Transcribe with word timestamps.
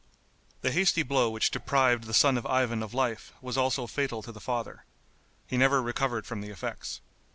The 0.61 0.71
hasty 0.71 1.03
blow 1.03 1.29
which 1.29 1.51
deprived 1.51 2.05
the 2.05 2.13
son 2.15 2.35
of 2.35 2.45
Ivan 2.47 2.81
of 2.81 2.91
life 2.95 3.33
was 3.39 3.55
also 3.55 3.85
fatal 3.85 4.23
to 4.23 4.31
the 4.31 4.39
father. 4.41 4.83
He 5.45 5.57
never 5.57 5.79
recovered 5.79 6.25
from 6.25 6.41
the 6.41 6.49
effects. 6.49 7.01